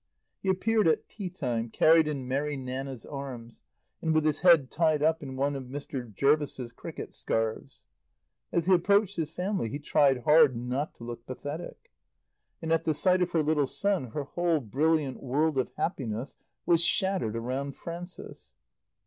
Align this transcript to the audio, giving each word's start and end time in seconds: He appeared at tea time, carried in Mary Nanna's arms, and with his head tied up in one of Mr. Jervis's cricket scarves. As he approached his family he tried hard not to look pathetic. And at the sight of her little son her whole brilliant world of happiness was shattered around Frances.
He 0.41 0.49
appeared 0.49 0.87
at 0.87 1.07
tea 1.07 1.29
time, 1.29 1.69
carried 1.69 2.07
in 2.07 2.27
Mary 2.27 2.57
Nanna's 2.57 3.05
arms, 3.05 3.61
and 4.01 4.15
with 4.15 4.25
his 4.25 4.41
head 4.41 4.71
tied 4.71 5.03
up 5.03 5.21
in 5.21 5.35
one 5.35 5.55
of 5.55 5.65
Mr. 5.65 6.11
Jervis's 6.11 6.71
cricket 6.71 7.13
scarves. 7.13 7.85
As 8.51 8.65
he 8.65 8.73
approached 8.73 9.17
his 9.17 9.29
family 9.29 9.69
he 9.69 9.77
tried 9.77 10.23
hard 10.23 10.55
not 10.55 10.95
to 10.95 11.03
look 11.03 11.23
pathetic. 11.27 11.91
And 12.63 12.73
at 12.73 12.83
the 12.83 12.95
sight 12.95 13.21
of 13.21 13.29
her 13.33 13.43
little 13.43 13.67
son 13.67 14.05
her 14.09 14.23
whole 14.23 14.59
brilliant 14.59 15.21
world 15.21 15.59
of 15.59 15.69
happiness 15.77 16.35
was 16.65 16.83
shattered 16.83 17.35
around 17.35 17.75
Frances. 17.75 18.55